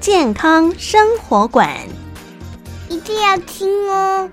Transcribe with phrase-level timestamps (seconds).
[0.00, 1.76] 健康生活馆。
[2.88, 4.30] 一定要听哦！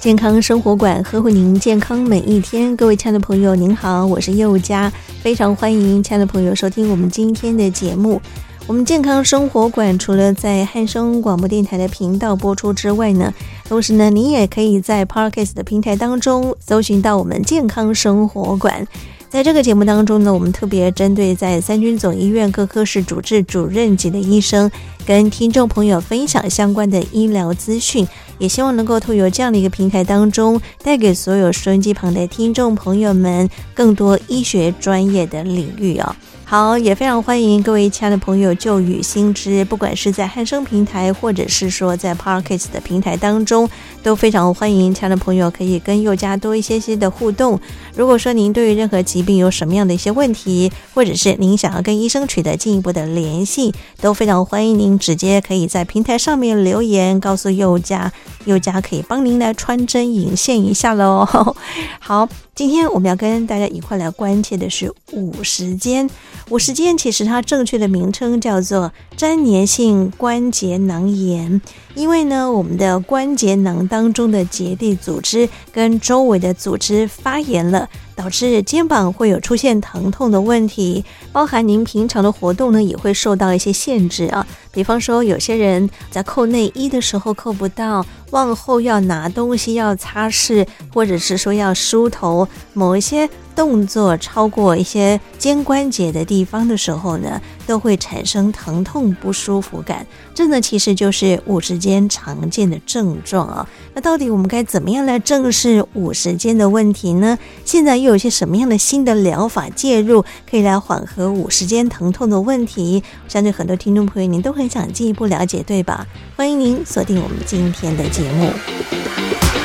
[0.00, 2.74] 健康生活馆呵护您健康每一天。
[2.74, 4.90] 各位亲爱的朋友，您好，我是佑佳，
[5.22, 8.22] 非常欢迎亲爱的朋友收听我们今天的节目。
[8.68, 13.32] 我们健康生活馆除了在汉声广播电台的频道播出之外呢，
[13.68, 18.84] 同时呢，您也可以在 Podcast 的平台当中搜寻到我们健康生活馆。
[19.28, 24.68] 在这个节目当中呢，我们特别针对在三军总医院各科室主治主任级的医生，
[25.06, 28.04] 跟听众朋友分享相关的医疗资讯，
[28.38, 36.16] 也希望能够透过这样的一个平台当中，带给所有收音机旁的听众朋友们更多医学专业的领域、哦。
[36.48, 43.68] 好，也非常欢迎各位亲爱的朋友就与新知，不管是在汉声平台，或者是说在 PARKS 的平台当中，
[44.00, 47.60] 都非常欢迎亲爱的朋友可以跟佑家多一些些的互动。
[47.96, 58.12] 如果说您对于任何疾病有什么样的一些问题，或者是您想要跟医生取得进一步的联系，都非常欢迎您直接可以在平台上面留言告诉佑家，
[58.44, 61.26] 佑家可以帮您来穿针引线一下喽。
[61.98, 62.28] 好。
[62.56, 66.08] 今天我们要跟大家一块来关切的是午时间。
[66.48, 71.60] 五十肩其实它正确的名称叫做粘连性关节囊炎，
[71.94, 77.88] 因为呢，我们的关节囊当中的结缔组织跟周围的组织发炎了。
[78.16, 84.46] 导致肩膀会有出现疼痛的问题，包含您平常的活动呢也会受到一些限制啊。
[84.72, 100.06] 比方说，有些人在扣内衣的时候扣不到，往后要拿东西要擦拭，或者是说要梳头，某一些动作超过一些肩关节的地方的时候呢，都会产生疼痛不舒服感。
[100.34, 103.66] 这呢其实就是五十肩常见的症状啊。
[103.94, 107.38] 那到底我们该怎么样来正视五十肩的问题呢？
[107.64, 113.02] 现在又有些什么样的新的疗法介入，可以来缓和五十肩疼痛的问题？
[113.28, 116.06] 相信很多听众朋友您都很想进一步了解，对吧？
[116.36, 119.55] 欢迎您锁定我们今天的节目。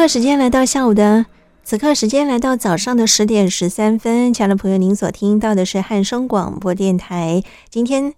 [0.00, 1.26] 刻时间来到下午的，
[1.62, 7.42] 此刻时间来到早上的十点十三分，亲爱的朋友，您所听到的是汉声广播电台。
[7.68, 8.14] 今天，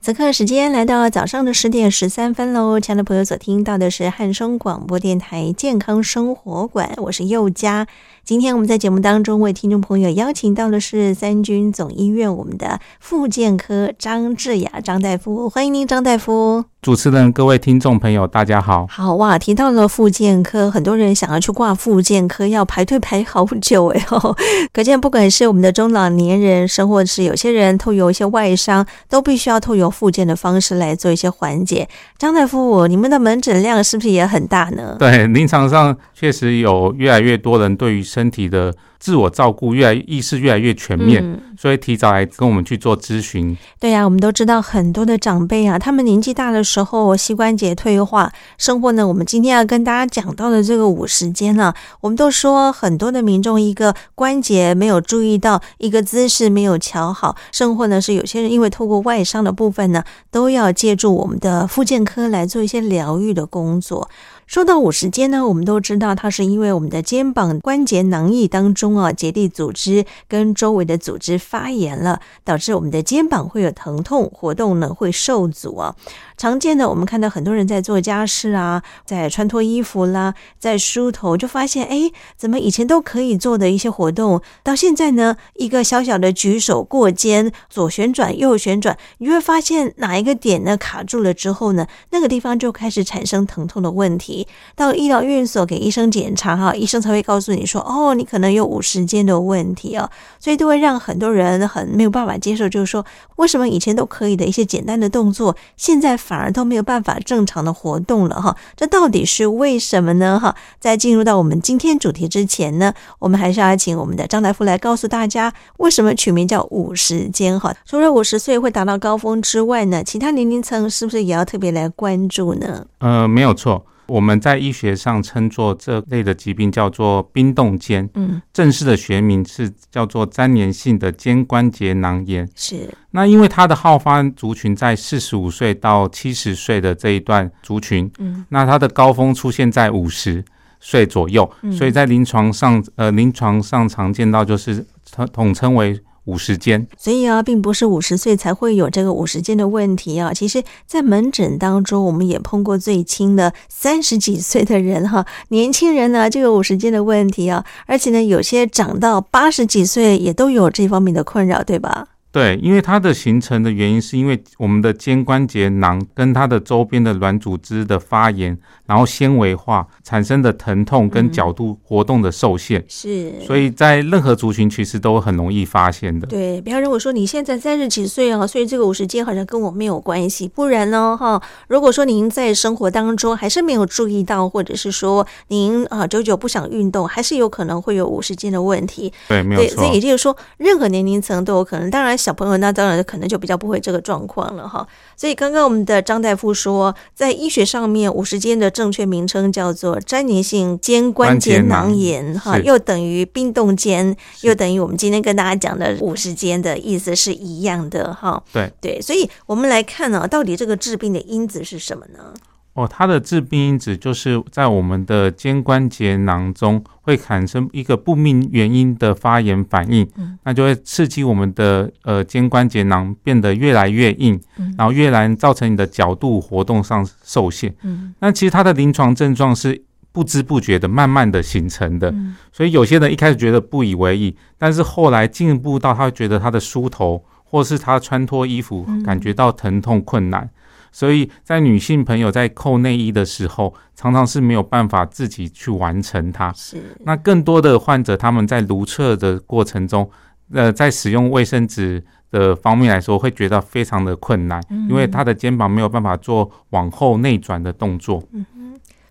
[0.00, 7.88] 此刻时间来到早上的十点十三分喽，亲爱的朋友所听到的是汉声广播电台健康生活馆，我是佑佳。
[8.24, 16.64] 今天我们在节目当中为听众朋友邀请到的是三军总医院我们的复健科张志雅张大夫，欢迎您张大夫。
[16.80, 18.86] 主持人、各位听众朋友，大家好。
[18.88, 24.34] 好哇，提到了复健科，很多人想要去挂复健科，要排队排好久哎哦。
[24.72, 31.86] 可见，不管是我们的中老年人，甚或是有些人透过一些外伤，都必须要透过复健的方式来做一些缓解。
[32.16, 34.96] 张大夫，你们的门诊量是不是也很大呢？
[34.98, 43.56] 对，临床上确实有越来越多人对于身体的自我照顾越来意识越来越全面，嗯，所以提早来跟我们去做咨询。
[43.78, 60.02] 对呀，啊，我们都知道很多的长辈啊，他们年纪大的时候膝关节退化，生活呢，我们今天要跟大家讲到的这个五十肩啊，我们都说很多的民众一个关节没有注意到，一个姿势没有瞧好，生活呢是有些人因为透过外伤的部分呢，
[60.32, 64.10] 都要借助我们的复健科来做一些疗愈的工作。
[64.50, 75.94] 说到五十肩呢，我们都知道它是因为我们的肩膀关节囊液当中啊结缔组织跟周围的组织发炎了，导致我们的肩膀会有疼痛，活动呢会受阻啊。
[76.36, 94.39] 常见的，我们看到很多人在做家事啊，在穿脱衣服啦，在梳头，就发现，哎，怎么以前都可以做的一些活动，到现在呢，一个小小的举手过肩，左旋转右旋转，你会发现哪一个点呢卡住了之后呢，那个地方就开始产生疼痛的问题。
[94.76, 100.08] 到医疗院所给医生检查哈，医生才会告诉你说，哦，你可能有五十肩的问题哦，
[100.38, 103.04] 所以都会让很多人很没有办法接受，就是说，
[103.36, 106.10] 为什么以前都可以的一些简单的动作，现在。
[106.20, 110.38] 反而都没有办法正常的活动了哈，这到底是为什么呢？
[110.38, 117.74] 哈，在进入到我们今天主题之前呢，我们还是要请我们的张大夫来告诉大家，为什么取名叫五十肩哈？
[117.86, 122.86] 除了五十岁会达到高峰之外呢，其他年龄层是不是也要特别来关注呢？
[122.98, 123.84] 呃，没有错。
[124.10, 132.48] 我们在医学上称作这类的疾病叫做冰冻肩，嗯，正式的学名是叫做粘连性的肩关节囊炎。
[132.56, 140.44] 是，那因为它的好发族群在四十五岁到七十岁的这一段族群，嗯，那它的高峰出现在五十
[140.80, 146.00] 岁左右，所以在临床上，呃，临床上常见到就是统统称为。
[146.30, 150.32] 五十肩，所以啊，并不是五十岁才会有这个五十肩的问题啊。
[150.32, 162.06] 其实，在门诊当中，我们也碰过最轻的三十几岁的人哈，年轻人呢就有五十肩的问题啊，而且呢，有些长到八十几岁也都有这方面的困扰，对吧？
[162.32, 168.56] 对，因为它的形成的原因是因为我们的肩关节囊跟它的周边的软组织的发炎，
[168.86, 176.24] 然后纤维化产生的疼痛跟角度活动的受限，是，所以在任何族群其实都很容易发现的。
[176.28, 189.12] 对，不要认为说你现在三十几岁啊，所以这个五十肩好像跟我没有关系，不然呢，哈，如果说您在生活当中还是没有注意到，或者是说您啊久久不想运动，还是有可能会有五十肩的问题。
[189.26, 189.78] 对，没有错。
[189.78, 192.19] 所以也就是说，任何年龄层都有可能，当然。
[192.20, 194.86] 小朋友那当然可能就比较不会这个状况了哈，
[195.16, 208.42] 所以刚刚我们的张大夫说，在医学上面五十肩的正确名称叫做粘连性肩关节囊炎哈，又等于冰冻肩，又等于我们今天跟大家讲的五十肩的意思是一样的哈。
[208.52, 212.34] 对对，所以我们来看呢，到底这个治病的因子是什么呢？
[212.80, 227.74] 哦，它的致病因子就是在我们的肩关节囊中会产生一个不明原因的发炎反应，嗯、那就会刺激我们的呃肩关节囊变得越来越硬，嗯、然后越来造成你的角度活动上受限。
[227.82, 240.48] 嗯，那其实它的临床症状是不知不觉的、慢慢的形成的，嗯、所以有些人一开始觉得不以为意，但是后来进一步到他会觉得他的梳头或是他穿脱衣服感觉到疼痛困难。
[240.90, 246.52] 嗯所以在女性朋友在扣内衣的时候，常常是没有办法自己去完成它。
[246.52, 246.96] 是。
[247.04, 250.10] 那更多的患者他们在如厕的过程中，
[250.52, 258.22] 呃，在使用卫生纸的方面来说，会觉得非常的困难，因为他的肩膀没有办法做往后内转的动作。
[258.32, 258.44] 嗯。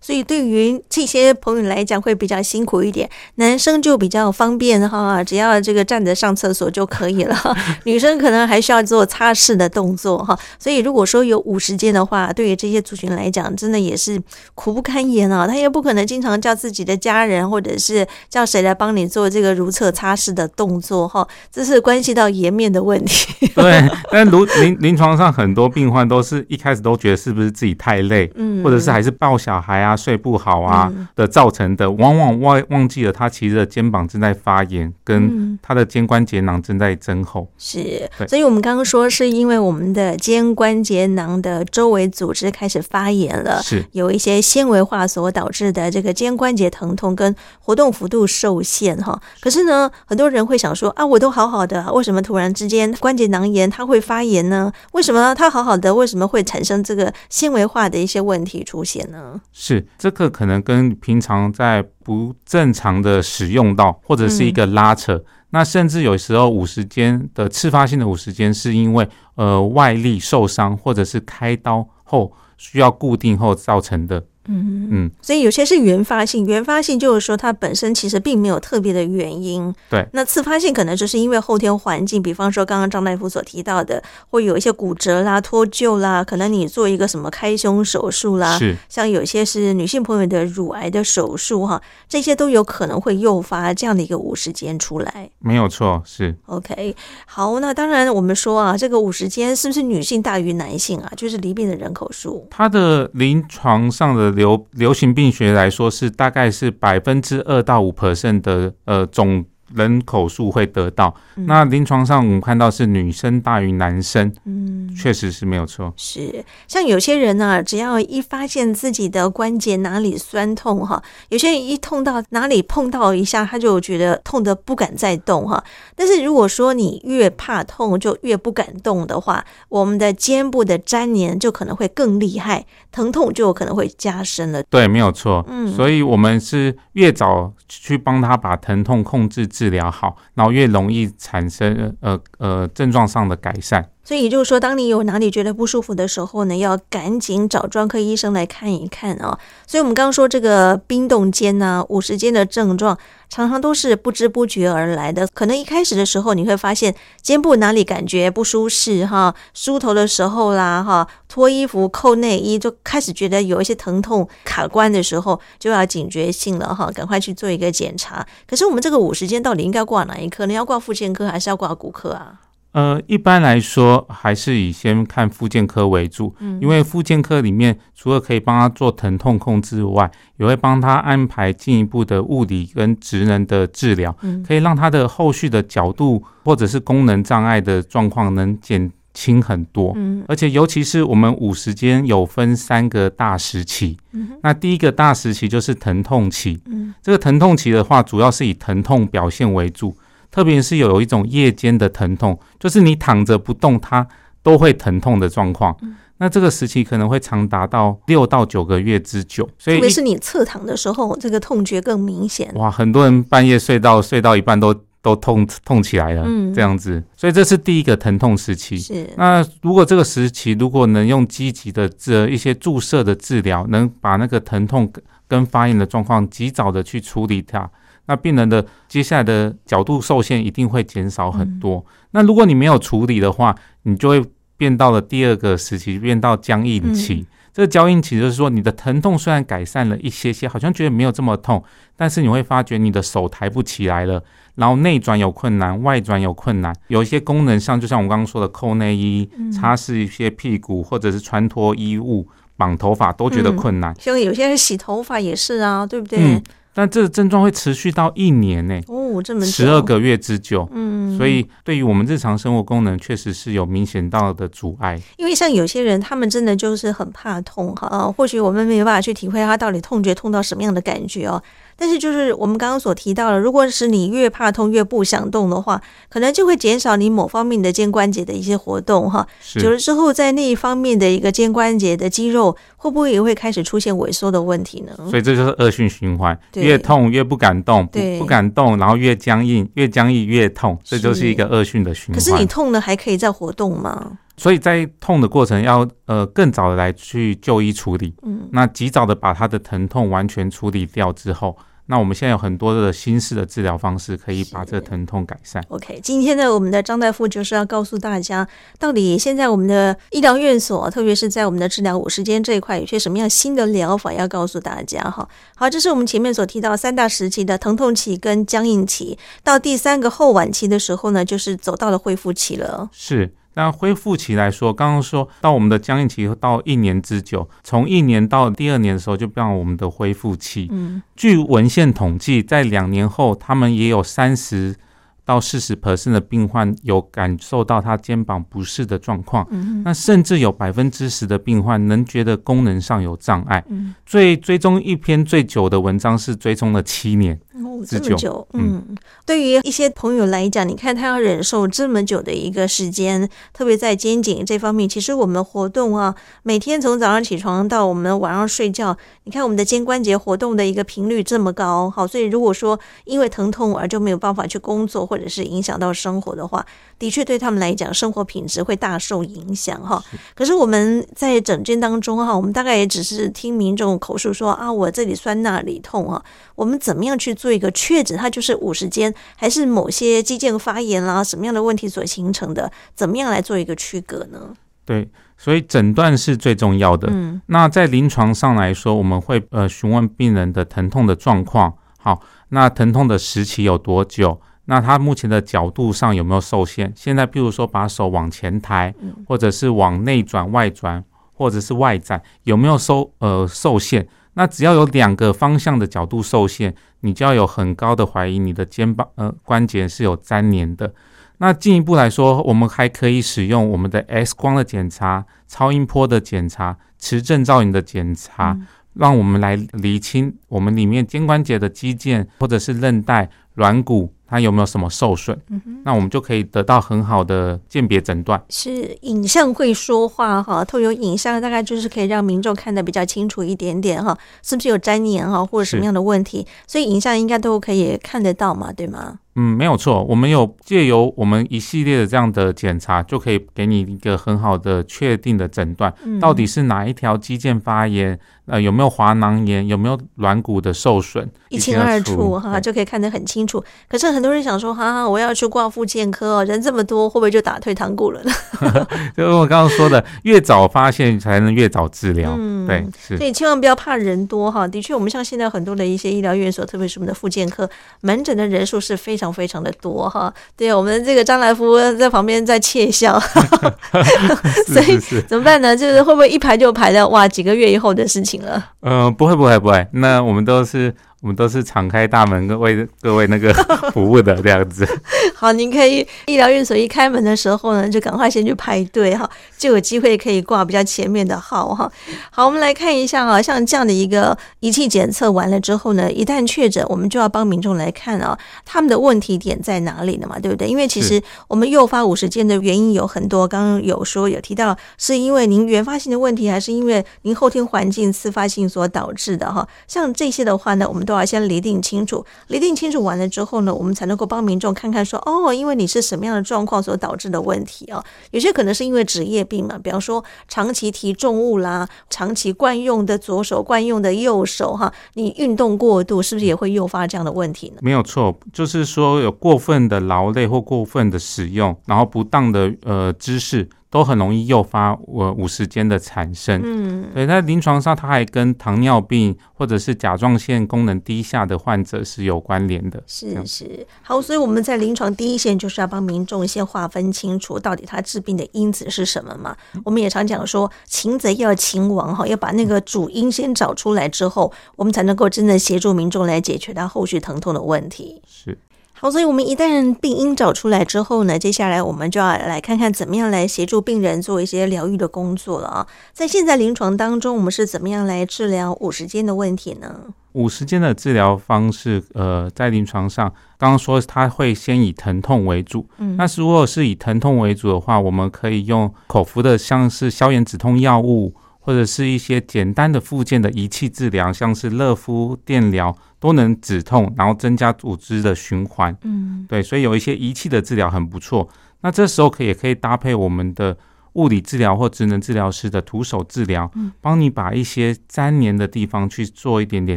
[0.00, 7.36] 所以对于这些朋友来讲会比较辛苦一点，男生就比较方便哈，只要这个站着上厕所就可以了。
[7.84, 10.38] 女生可能还需要做擦拭的动作哈。
[10.58, 14.20] 所以如果说有五十间的话，对于这些族群来讲，真的也是
[14.54, 15.46] 苦不堪言啊。
[15.46, 23.48] 他也不可能经常叫自己的家人或者是叫谁来帮你做这个如厕擦拭的动作哈，这是关系到颜面的问题。
[23.54, 29.89] 对，但如临临床上很多病患都是一开始都觉得是不是自己太累，嗯，或者是还是抱小孩啊。
[29.90, 37.48] 他睡不好啊的造成的，往往忘忘记了他其实的肩膀正在发炎，跟他的肩关节囊正在增厚。
[37.58, 49.20] 是，所以我们刚刚说是因为我们的肩关节囊的周围组织开始发炎了，是有一些纤维化所导致的这个肩关节疼痛跟活动幅度受限哈。
[49.40, 54.72] 可是呢，很多人会想说啊，我都好好的，为什么突然之间关节囊炎它会发炎呢？
[54.92, 59.40] 为什么它好好的，为什么会产生这个纤维化的一些问题出现呢？
[59.52, 59.79] 是。
[59.98, 74.24] 这个可能跟平常在不正常的使用到，或者是一个拉扯，嗯、那甚至有时候五十肩的次发性的五十肩，是因为呃外力受伤，或者是开刀后需要固定后造成的。
[74.50, 79.72] 嗯嗯，所以有些是原发性，原发性就是说它本身其实并没有特别的原因。
[79.88, 95.30] 对，那次发性可能就是因为后天环境，比方说刚刚张大夫所提到的，会有一些骨折啦、脱臼啦，可能你做一个什么开胸手术啦，是像有些是女性朋友的乳癌的手术哈，这些都有可能会诱发这样的一个五十肩出来。
[95.38, 96.96] 没有错，是 OK。
[97.26, 101.12] 好，那当然我们说啊，这个五十肩是不是女性大于男性啊？
[101.16, 104.39] 就是罹病的人口数，它的临床上的。
[104.40, 109.44] 流流行病学来说，是大概是百分之二到五 percent 的呃总。
[109.74, 115.92] 人口数会得到，嗯、那临床上我们看到是女生大于男生，嗯，确实是没有错。
[115.96, 125.62] 是像有些人呢、啊，只要一发现自己的关节哪里酸痛哈，有些人一痛到哪里碰到一下，他就觉得痛得不敢再动哈。
[125.94, 134.62] 但是如果说你越怕痛就越不敢动的话，我们的肩部的粘连就可能会更厉害，疼痛就有可能会加深了。
[134.64, 135.44] 对，没有错。
[135.48, 139.46] 嗯，所以我们是越早去帮他把疼痛控制。
[139.60, 143.86] 治疗好，然后越容易产生呃呃症状上的改善。
[144.10, 149.38] 所以也就是说，当你有哪里觉得不舒服的时候呢，要赶紧找专科医生来看一看啊。
[149.68, 152.98] 所以我们刚刚说这个冰冻肩呐、五十肩的症状，
[153.28, 155.28] 常常都是不知不觉而来的。
[155.32, 168.26] 可能一开始的时候，你会发现肩部哪里感觉不舒适哈，梳头的时候啦哈，脱衣服扣内衣就开始觉得有一些疼痛卡关的时候，就要警觉性了哈，赶快去做一个检查。
[168.48, 170.52] 可是我们这个五十肩到底应该挂哪一科呢？
[170.52, 172.40] 要挂复健科还是要挂骨科啊？
[172.72, 189.96] 呃，一般来说还是以先看复健科为主，因为复健科里面除了可以帮他做疼痛控制外，也会帮他安排进一步的物理跟职能的治疗，可以让他的后续的角度或者是功能障碍的状况能减轻很多。
[190.28, 193.96] 而且尤其是我们五十间有分三个大时期，
[194.44, 196.60] 那第一个大时期就是疼痛期，
[197.02, 199.96] 这个疼痛期的话，主要是以疼痛表现为主。
[200.30, 204.06] 特别是有一种夜间的疼痛，就是你躺着不动，它
[204.42, 205.76] 都会疼痛的状况。
[205.82, 209.48] 嗯、那这个时期可能会长达到六到九个月之久。
[209.58, 212.50] 所以，特别是你侧躺的时候，这个痛觉更明显。
[212.54, 217.02] 哇，很多人半夜睡到睡到一半都都痛痛起来了，嗯、这样子。
[217.16, 218.78] 所以这是第一个疼痛时期。
[218.78, 219.08] 是。
[219.16, 224.90] 那如果这个时期如果能用积极的这一些注射的治疗，能把那个疼痛
[225.26, 227.68] 跟发炎的状况及早的去处理它。
[228.10, 231.76] 那病人的接下来的角度受限一定会减少很多。
[231.76, 234.24] 嗯、那如果你没有处理的话，你就会
[234.56, 237.14] 变到了第二个时期，变到僵硬期。
[237.14, 241.62] 嗯、这个僵硬期就是说，你的疼痛虽然改善了一些些，好像觉得没有这么痛，
[241.94, 244.20] 但是你会发觉你的手抬不起来了，
[244.56, 252.26] 然后内转有困难，外转有困难，有一些功能上，就像我刚刚说的，扣内衣、擦拭一些屁股，或者是穿脱衣物、
[252.56, 253.94] 绑头发，都觉得困难。
[254.00, 256.18] 像、嗯、有些人洗头发也是啊，对不对？
[256.20, 265.00] 嗯但这个症状会持续到一年呢，哦，这么十二个月之久，嗯，所以对于我们日常生活功能确实是有明显到的阻碍。
[265.16, 271.42] 因为像有些人，他们真的就是很怕痛哈，或许我们没有办法去体会他到底痛觉痛到什么样的感觉哦。
[271.80, 279.26] 但是就是我们刚刚所提到的，如果是你越怕痛越不想动的话，可能就会减少你某方面的肩关节的一些活动哈。
[279.54, 284.92] 久了之后，在那一方面的一个肩关节的肌肉，会不会也会开始出现萎缩的问题呢？
[285.08, 292.14] 所以这就是恶性循环，越痛越不敢动，不敢动，然后越僵硬，越僵硬越痛，这就是一个恶性的循环。
[292.14, 294.18] 可是你痛了还可以再活动吗？
[294.36, 301.56] 所以在痛的过程要呃更早的来去就医处理，嗯，那及早的把他的疼痛完全处理掉之后。
[301.90, 305.60] 那我们现在有很多的新式的治疗方式，可以把这个疼痛改善。
[305.70, 308.46] OK，今天呢，我们的张大夫就是要告诉大家，
[308.78, 315.28] 到底现在我们的医疗院所，特别是在我们的治疗五十间这一块，有些什么样新的疗法要告诉大家哈。
[315.56, 322.88] 好，这是我们前面所提到三大时期的疼痛期跟僵硬期，到第三个后晚期的时候呢，就是走到了恢复期了。
[322.92, 323.34] 是。
[323.54, 330.68] 那恢复期来说，刚刚说到我们的僵硬期到一年之久，从一年到第二年的时候就变我们的恢复期。
[330.70, 334.76] 嗯，据文献统计，在两年后，他们也有三十
[335.24, 339.46] 到四十 percent 的病患有感受到他肩膀不适的状况。
[339.50, 343.62] 嗯哼，那甚至有百分之十的病患能觉得功能上有障碍。
[343.68, 347.38] 嗯，最追踪一篇最久的文章是追踪了七年。
[347.86, 356.14] 这么久，嗯，对于一些朋友来讲，你看他要忍受这么久的一个时间，特别在肩颈这方面，其实我们活动啊，
[356.44, 366.64] 每天从早上起床到我们晚上睡觉，你看我们的肩关节活动的一个频率这么高，好，所以如果说因为疼痛而就没有办法去工作，或者是影响到生活的话，
[367.00, 370.00] 的确对他们来讲，生活品质会大受影响哈。
[370.36, 376.22] 可是我们在诊间当中哈，我们大概也只是听民众口述说啊，我这里酸那里痛啊，
[376.54, 382.70] 我们怎么样去做一个确诊它就是五十肩，还是某些肌腱发炎啦，什么样的问题所形成的？
[382.94, 384.52] 怎么样来做一个区隔呢？
[384.84, 387.08] 对，所以诊断是最重要的。
[387.10, 391.72] 嗯，那在临床上来说，我们会呃询问病人的疼痛的状况。
[391.98, 392.20] 好，
[392.50, 394.38] 那疼痛的时期有多久？
[394.66, 396.92] 那他目前的角度上有没有受限？
[396.94, 398.94] 现在，譬如说把手往前抬，
[399.26, 404.06] 或者是往内转、外转，或者是外展，有没有受呃受限？
[404.34, 410.92] 那只要有两个方向的角度受限，你就要有很高的怀疑你的肩膀呃关节是有粘连的。
[411.38, 424.12] 那进一步来说，我们还可以使用我们的 X 光的检查、超音波的检查、磁振造影的检查，嗯、让我们来厘清我们里面肩关节的肌腱或者是韧带、软骨。
[424.32, 425.36] 它有没有什么受损？
[425.48, 428.40] 嗯哼，那我们就可以得到很好的鉴别诊断。
[428.48, 436.46] 是影像会说话哈，透过影像大概就是可以让民众看得比较清楚一点点哈，是不是有粘连哈，或者什么样的问题？
[436.68, 439.18] 所以影像应该都可以看得到嘛，对吗？
[439.40, 453.64] 嗯，没有错，我们有借由我们一系列的这样的检查，就可以给你一个很好的确定的诊断，嗯、到底是哪一条肌腱发炎，呃，有没有滑囊炎，有没有软骨的受损，一清二楚哈，就可以看得很清楚。
[453.88, 458.32] 可是很多人想说，哈、啊，我要去挂复健科哦，人这么多，会不会就打退堂鼓了呢？
[459.16, 462.36] 就是我刚刚说的，越早发现才能越早治疗。
[462.38, 463.16] 嗯，对，是。
[463.16, 464.68] 所以千万不要怕人多哈。
[464.68, 467.68] 的确，我们像现在很多的一些医疗院所，特别是我们的复健科
[468.02, 469.29] 门诊的人数是非常。
[469.32, 473.18] 非常的多哈，对，我们这个张来夫在旁边在窃笑，
[474.66, 475.76] 所以怎么办呢？
[475.76, 478.64] 就是会不会一排就排到哇几个月以后的事情了？
[478.80, 480.94] 呃，不会不会不会，那我们都是。
[481.20, 483.52] 我们都是敞开大门，各位 各位那个
[483.92, 484.88] 服务的这样子。
[485.34, 491.90] 好，您可以医疗院所一开门的时候呢，就赶快先去排队哈，就有机会可以挂比较前面的号哈。
[492.30, 500.68] 好，我们来看一下啊，像这样的一个仪器检测完了之后呢，一旦确诊，我们就要帮民众来看啊，他们的问题点在哪里呢嘛，对不对？
[500.68, 509.68] 因为其实我们诱发五十件的原因有很多，刚刚有说有提到，是因为您原发性的问题，还是因为您后天环境自发性所导致的哈？
[509.86, 511.04] 像这些的话呢，我们。
[511.10, 518.00] 都要先厘定清楚，厘定清楚完了之后呢，我们才能够帮民众看看说，哦，因为你是什么样的状况所导致的问题啊？
[518.30, 527.78] 有些可能是因为职业病嘛，比方说长期提重物啦，长期惯用的左手、惯用的右手，哈，你运动过度是不是也会诱发这样的问题呢？
[527.82, 533.68] 没有错，就是说有过分的劳累或过分的使用，然后不当的呃姿势。
[533.90, 536.60] 都很容易诱发我五十肩的产生。
[536.64, 543.02] 嗯，对，在临床上，它还跟糖尿病或者是甲状腺功能低下的患者是有关联的。
[543.06, 549.56] 是是，好，所以我们在临床第一线就是要帮民众先划分清楚，到底他治病的因子是什么嘛？
[549.74, 558.22] 嗯、我们也常讲说，擒贼要擒王哈，要把那个主因先找出来之后，我们才能够真正协助民众来解决他后续疼痛的问题。
[558.24, 558.56] 是。
[559.00, 565.86] 好，所以我们一旦病因找出来之后呢，接下来我们就要来看看怎么样来协助病人做一些疗愈的工作了啊。
[566.12, 570.00] 在现在临床当中，我们是怎么样来治疗五十肩的问题呢？
[570.32, 575.86] 五十肩的治疗方式，呃，在临床上，刚刚说它会先以疼痛为主。
[575.96, 581.34] 嗯，那如果是以疼痛为主的话，我们可以用口服的，像是消炎止痛药物。
[581.70, 588.96] 或者是一些简单的附件的仪器治疗，像是热敷、电疗，都能止痛，然后增加组织的循环。
[589.02, 591.48] 嗯，对，所以有一些仪器的治疗很不错。
[591.82, 593.78] 那这时候可以也可以搭配我们的
[594.14, 596.68] 物理治疗或职能治疗师的徒手治疗，
[597.00, 599.96] 帮你把一些粘连的地方去做一点点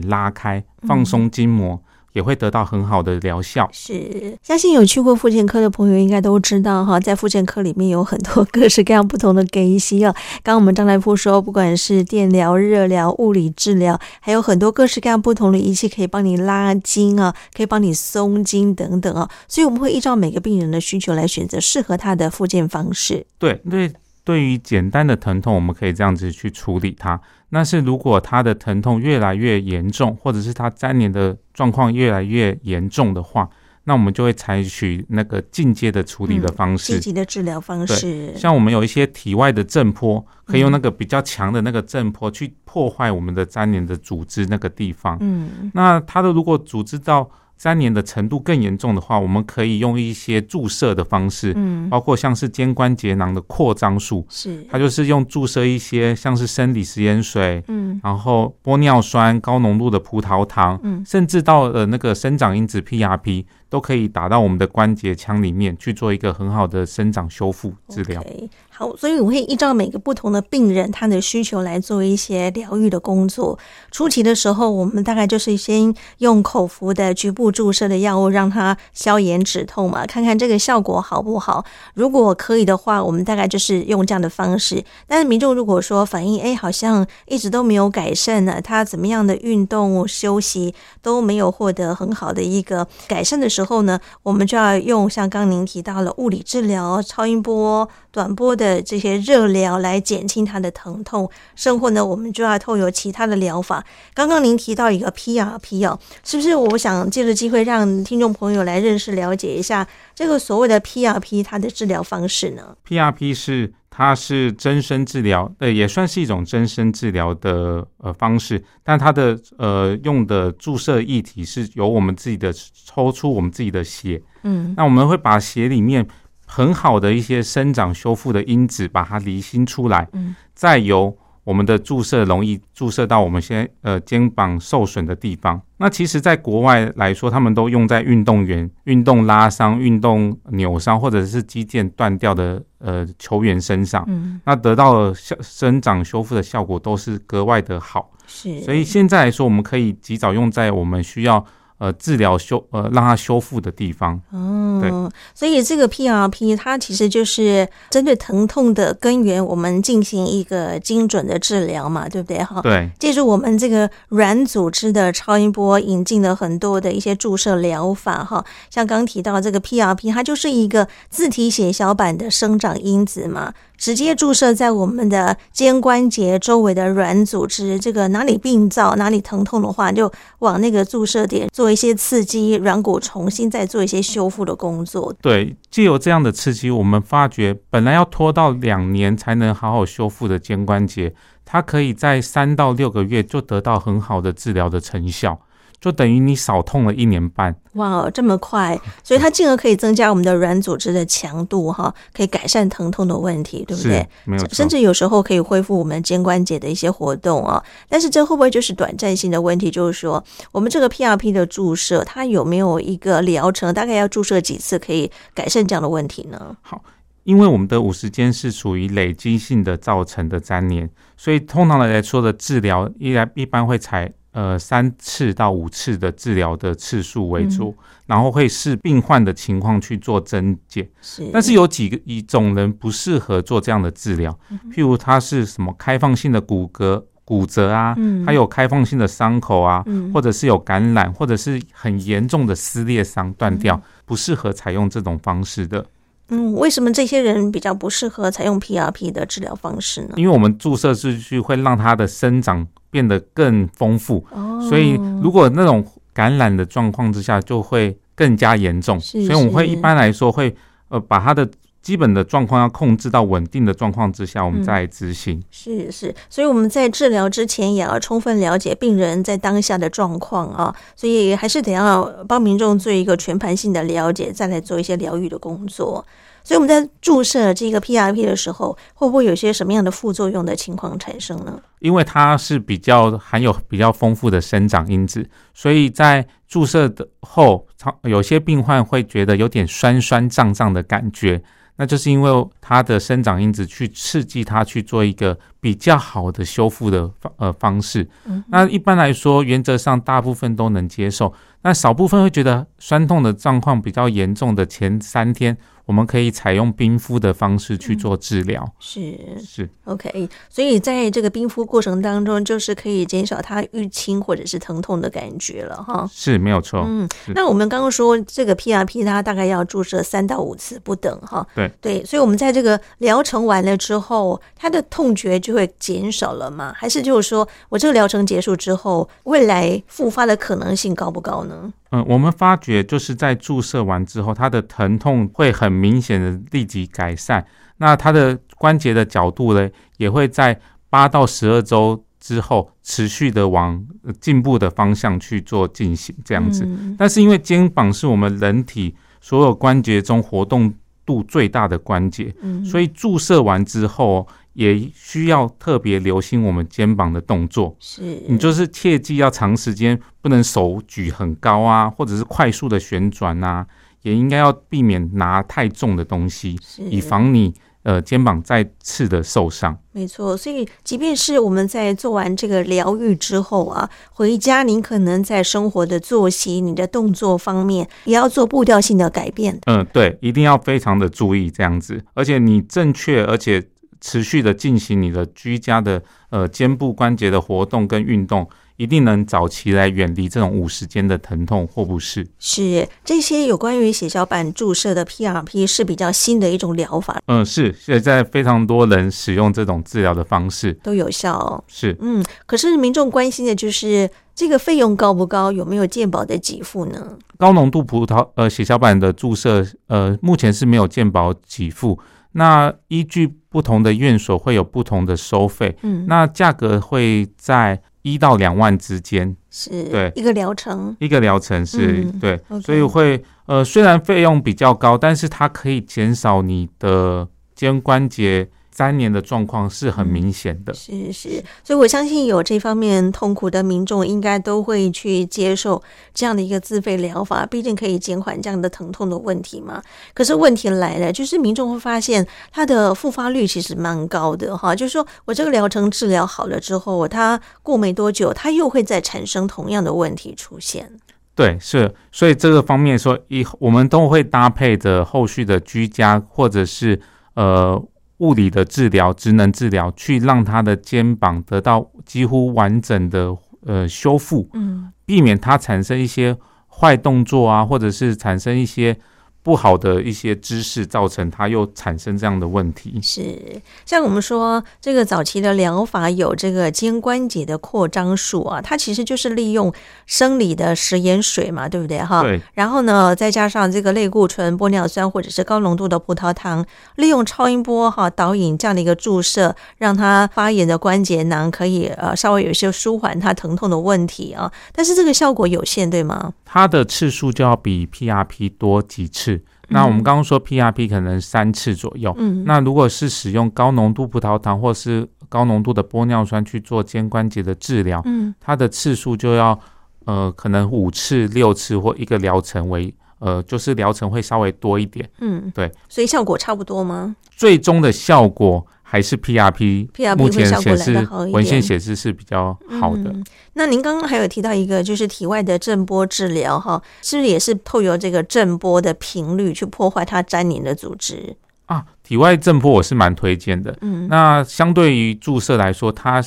[0.08, 1.84] 拉开，放松筋膜。
[2.14, 3.70] 也会得到很好的疗效。
[3.72, 10.14] 是，相信有去过复健科的朋友应该都知道哈，在复健科里面有很多各式各样不同的给息啊。
[10.42, 19.30] 刚刚我们张大夫说，不管是电疗、热疗、物理治疗，还有很多各式各样不同的仪器可以帮你拉筋啊，可以帮你松筋等等啊。
[19.48, 23.26] 所以我们会依照每个病人的需求来选择适合他的复健方式。
[23.38, 23.92] 对对。
[24.26, 27.20] 对于简单的疼痛，我们可以这样子去处理它。
[27.54, 33.48] 那是如果他的疼痛越来越严重，或者是他粘连的状况越来越严重的话，
[33.84, 38.36] 那我们就会采取那个进阶的处理的方式，积极的治疗方式。
[38.36, 45.16] 像我们有一些体外的震波，可以用那个比较强的那个震波去破坏我们的粘连的组织那个地方。
[45.22, 54.66] 嗯，那它的如果组织到粘连的程度更严重的话，我们可以用一些注射的方式，嗯，包括像是肩关节囊的扩张术，是。
[54.70, 63.46] 它就是用注射一些像是生理食盐水，嗯，然后玻尿酸、高浓度的葡萄糖，嗯，甚至到了那个生长因子 PRP。
[63.74, 68.22] 都可以打到我们的关节腔里面去做一个很好的生长修复治疗。
[68.22, 73.58] Okay, 好，所以我会依照每个不同的病人他的需求来做一些疗愈的工作。
[73.90, 81.66] 初期的时候，我们大概就是先用口服的局部注射的药物，让它消炎止痛嘛，看看这个效果好不好。
[81.96, 84.84] 如果可以的话，我们大概就是用这样的方式。
[85.08, 93.63] 但是民众如果说反映哎，好像一直都没有改善呢，他怎么样的运动休息都没有获得很好的一个改善的时候。
[93.64, 103.84] 时候呢，我们就要用像刚您提到了物理治疗、超音波、短波的这些热疗来减轻它的疼痛，甚或呢，我们就要透过其他的疗法。
[104.14, 106.56] 刚刚您提到一个 PRP 哦，是不是？
[106.56, 113.74] 我想借着机会让听众朋友来认识、了解一下这个所谓的 PRP 它的治疗方式呢？PRP 是。
[113.96, 126.08] 它是增生治疗，呃，也算是一种增生治疗的呃方式，但它的呃用的注射液体是由我们自己的抽出我们自己的血，嗯，那我们会把血里面
[126.48, 131.16] 很好的一些生长修复的因子把它离心出来，嗯，再由。
[131.44, 135.62] 我们的注射容易注射到我们现在呃肩膀受损的地方。
[135.78, 144.06] 那其实，在国外来说，他们都用在运动员运动拉伤、运动扭伤或者是肌腱断掉的呃球员身上。
[144.08, 148.10] 嗯，那得到了效生长修复的效果都是格外的好。
[148.26, 151.46] 是，所以现在来说，我们可以及早用在我们需要。
[151.84, 154.18] 呃，治疗修呃，让它修复的地方。
[154.32, 154.90] 哦，对，
[155.36, 162.42] 所以这个 PRP 它其实就是针对疼痛的根源，我们进行一个精准的治疗嘛，对不对？
[162.42, 162.90] 哈，对。
[162.98, 173.54] 借助我们这个软组织的超音波，引进了很多的一些注射疗法，哈，像刚提到这个 PRP，它就是一个自体血小板的生长因子嘛。
[173.84, 185.14] 直接注射在我们的肩关节周围的软组织，这个哪里病灶、哪里疼痛的话，就往那个注射点做一些刺激，软骨重新再做一些修复的工作。
[185.22, 195.42] 对，借由这样的刺激，我们发觉本来要拖到两年才能好好修复的肩关节，它可以在三到六个月就得到很好的治疗的成效。
[195.84, 198.80] 就等于你少痛了一年半，哇，这么快！
[199.04, 204.08] 所以它进而可以增加我们的软组织的强度，哈，可以改善疼痛的问题，对不对？
[204.24, 204.48] 没有。
[204.48, 207.62] 甚至有时候可以恢复我们肩关节的一些活动啊。
[207.90, 209.70] 但是这会不会就是短暂性的问题？
[209.70, 213.74] 就是说，我们这个 PRP 的注射，它有没有一个疗程？
[213.74, 216.56] 大概要注射几次可以改善这样的问题呢？
[216.62, 216.82] 好，
[217.26, 224.14] 因为我们的五十肩是属于累积性的造成的粘连，所以通常来说的治疗，依然一般会采。
[224.34, 230.90] 呃，三次到五次的治疗的次数为主，嗯、然后会视病患的情况去做增减。
[231.02, 245.86] 是，但是有几个一种人不适合做这样的治疗，嗯、譬如他是什么开放性的骨骼骨折啊，嗯，还有开放性的伤口啊，嗯、或者是有感染，或者是很严重的撕裂伤断掉，嗯、不适合采用这种方式的。
[246.30, 250.14] 嗯，为什么这些人比较不适合采用 PRP 的治疗方式呢？
[250.18, 252.68] 因为我们注射进去会让它的生长。
[252.94, 254.24] 变得更丰富，
[254.70, 255.84] 所以如果那种
[256.14, 259.00] 感染的状况之下，就会更加严重。
[259.00, 260.56] 所以我们会一般来说会
[260.90, 261.50] 呃把它的
[261.84, 265.44] 基本的状况要控制到稳定的状况之下，我们再来执行。
[265.52, 276.04] 是是，所以我们在治疗之前也要充分了解病人在当下的状况啊，所以还是得要帮民众做一个全盘性的了解，再来做一些疗愈的工作。
[276.46, 281.58] 所以我们在注射这个 PRP 的时候，会不会有些什么样的副作用的情况产生呢？
[281.80, 287.66] 因为它是比较含有比较丰富的生长因子，所以在注射的后，
[288.04, 291.42] 有些病患会觉得有点酸酸胀胀的感觉，
[291.78, 298.08] 那就是因为它的生长因子去刺激它去做一个比较好的修复的方呃方式。
[298.26, 301.34] 嗯，那一般来说，原则上大部分都能接受，
[301.64, 305.58] 那少部分会觉得酸痛的状况比较严重的前三天。
[305.86, 310.30] 我们可以采用冰敷的方式去做治疗，是是 OK。
[310.50, 316.10] 所以在这个冰敷过程当中，就是可以减少它淤青或者是疼痛的感觉了哈。
[316.12, 316.86] 是没有错。
[316.88, 321.46] 嗯，那我们刚刚说这个 PRP 它大概要注射三到五次不等哈。
[321.54, 326.74] 对对，所以我们在这个疗程完了之后，它的痛觉就会减少了吗？
[326.76, 331.74] 还是就是说我这个疗程结束之后，未来复发的可能性高不高呢？
[331.94, 337.46] 嗯，我们发觉就是在注射完之后，它的疼痛会很明显的立即改善。
[337.78, 343.86] 那它的关节的角度呢，也会在八到十二周之后持续的往
[344.20, 346.68] 进步的方向去做进行这样子。
[346.98, 350.74] 但是因为肩膀是我们人体所有关节中活动
[351.06, 352.34] 度最大的关节，
[352.66, 354.28] 所以注射完之后。
[354.54, 363.66] 也需要特别留心我们肩膀的动作，是你就是切记要长时间不能手举很高啊，或者是快速的旋转啊，
[364.04, 369.76] 也应该要避免拿太重的东西，以防你呃肩膀再次的受伤。
[369.92, 379.60] 没错，所以即便是我们在做完这个疗愈之后啊，回家您可能在生活的作息、你的动作方面也要做步调性的改变。
[379.66, 383.64] 嗯，对，一定要非常的注意这样子，而且你正确而且。
[384.06, 392.28] 持续的进行你的居家的呃肩部关节的活动跟运动，一定能早期来远离这种五十肩的疼痛或不适。
[392.38, 397.22] 是这些有关于血小板注射的 PRP 是比较新的一种疗法。
[397.28, 401.64] 嗯，是现在非常多人使用这种治疗的方式都有效哦。
[401.70, 407.18] 是，嗯，可是民众关心的就是这个费用高不高，有没有健保的给付呢？
[407.38, 411.98] 高浓度葡萄呃血小板的注射呃目前是没有健保给付。
[412.36, 422.62] 那依据不同的院所会有不同的收费，嗯，那价格会在一到两万之间，是对一个疗程，一个疗程是、嗯、对，okay.
[422.62, 428.50] 所以会呃虽然费用比较高，但是它可以减少你的肩关节。
[428.76, 435.80] 三年的状况是很明显的，是是，所以我相信有这方面痛苦的民众，应该都会去接受
[436.12, 439.80] 这样的一个自费疗法，毕竟可以减缓这样的疼痛的问题嘛。
[440.16, 450.92] 可是问题来了，就是民众会发现它的复发率其实蛮高的哈，就是说我这个疗程治疗好了之后，它过没多久，它又会再产生同样的问题出现。
[451.36, 457.00] 对，是，所以这个方面说，以我们都会搭配着后续的居家或者是
[457.36, 457.80] 呃。
[458.24, 468.98] 物理的治疗、职能治疗，去让他的肩膀得到几乎完整的呃修复，嗯，避免他产生一些坏动作啊，或者是产生一些。
[469.44, 473.00] 不好的一些知识造成它又产生这样的问题。
[473.04, 479.72] 是，像我们说这个早期的疗法有这个肩关节的扩张术啊，它其实就是利用
[480.06, 482.22] 生理的食盐水嘛，对不对哈？
[482.22, 482.42] 对。
[482.54, 494.50] 然后呢，再加上这个类固醇、玻尿酸或者是高浓度的葡萄糖，利用超音波哈导引这样的一个注射，让它发炎的关节囊可以呃稍微有一些舒缓它疼痛的问题啊。
[494.72, 496.34] 但是这个效果有限，对吗？
[496.54, 499.44] 它的次数就要比 PRP 多几次。
[499.70, 509.60] 那我们刚刚说 PRP 可能三次左右，嗯，那如果是使用高浓度葡萄糖或是高浓度的玻尿酸去做肩关节的治疗，嗯，它的次数就要
[510.06, 517.16] 呃可能五次、六次或一个疗程为呃就是疗程会稍微多一点，嗯，对，所以效果差不多吗？
[517.32, 518.64] 最终的效果。
[518.94, 523.06] 还是 PRP，PRP 目前显示文献显示是比较好的。
[523.06, 531.84] 嗯、那您刚刚还有提到一个，就是体外的震波治疗，哈，是不是也是透过这个震波的频率去破坏它粘连的组织啊？
[532.04, 533.76] 体外震波我是蛮推荐的。
[533.82, 536.24] 嗯，那相对于注射来说，它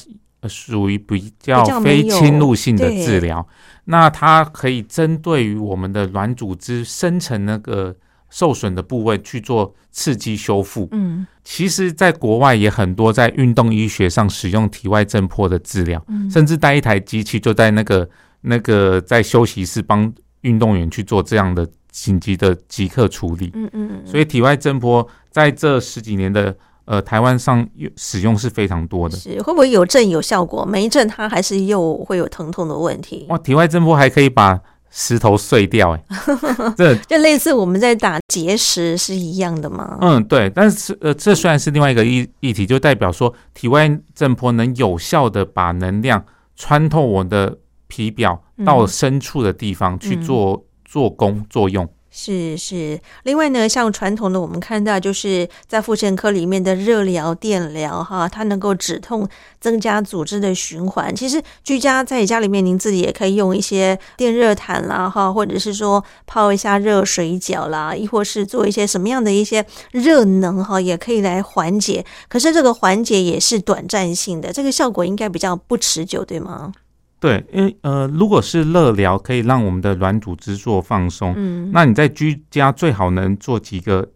[0.49, 3.47] 属于比较非侵入性的治疗。
[3.85, 7.95] 那它可以针对于我们的软组织生成那个。
[8.31, 10.89] 受损的部位去做刺激修复。
[10.93, 18.09] 嗯，其实，在国外也很多在运动医学上使用体外震波的治疗，嗯，甚至带一台机器就在那个
[18.43, 20.13] 那个在休息室帮
[20.43, 23.51] 运动员去做这样的紧急的即刻处理。
[23.55, 24.07] 嗯嗯嗯。
[24.07, 29.17] 所以体外震波在这十几年的呃台湾上使用是非常多的。
[29.17, 33.27] 是会不会有震有效果，没震它还是又会有疼痛的问题？
[33.29, 34.61] 哇，体外震波还可以把。
[34.99, 39.99] 石头碎掉，欸，哎， 这就类似我们在打结石是一样的吗？
[40.01, 40.49] 嗯，对。
[40.49, 46.25] 但是呃，这虽然是另外一个议议题，就代表说体外震波能有效的把能量
[46.57, 51.87] 穿透我的皮表到深处的地方去做，嗯，做功作用。
[52.19, 59.29] 是是，另外呢，像传统的我们看到，就是在妇产科里面的热疗、电疗，哈，它能够止痛、
[59.61, 61.15] 增加组织的循环。
[61.15, 72.03] 其实居家在家里面，您自己也可以用一些电热毯啦，哈，或者是说泡一下热水脚啦，亦或是做一些什么样的一些热能，哈，也可以来缓解。
[72.29, 76.73] 可是这个缓解也是短暂性的，这个效果应该比较不持久，对吗？
[77.19, 81.33] 对，因为呃，如果是热疗，可以让我们的软组织做放松。
[81.37, 84.07] 嗯，那你在居家最好能做几个